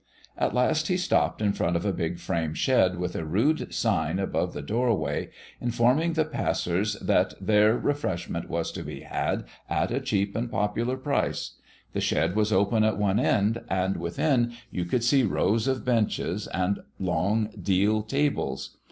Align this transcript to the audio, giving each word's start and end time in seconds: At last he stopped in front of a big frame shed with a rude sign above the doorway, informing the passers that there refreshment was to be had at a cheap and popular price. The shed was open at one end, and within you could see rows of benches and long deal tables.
At 0.35 0.55
last 0.55 0.87
he 0.87 0.97
stopped 0.97 1.43
in 1.43 1.53
front 1.53 1.75
of 1.75 1.85
a 1.85 1.93
big 1.93 2.17
frame 2.17 2.55
shed 2.55 2.97
with 2.97 3.15
a 3.15 3.23
rude 3.23 3.71
sign 3.71 4.17
above 4.17 4.51
the 4.53 4.63
doorway, 4.63 5.29
informing 5.61 6.13
the 6.13 6.25
passers 6.25 6.95
that 6.95 7.35
there 7.39 7.77
refreshment 7.77 8.49
was 8.49 8.71
to 8.71 8.81
be 8.81 9.01
had 9.01 9.43
at 9.69 9.91
a 9.91 9.99
cheap 10.01 10.35
and 10.35 10.49
popular 10.49 10.97
price. 10.97 11.51
The 11.93 12.01
shed 12.01 12.35
was 12.35 12.51
open 12.51 12.83
at 12.83 12.97
one 12.97 13.19
end, 13.19 13.61
and 13.69 13.95
within 13.97 14.53
you 14.71 14.85
could 14.85 15.03
see 15.03 15.21
rows 15.21 15.67
of 15.67 15.85
benches 15.85 16.47
and 16.47 16.79
long 16.99 17.51
deal 17.61 18.01
tables. 18.01 18.77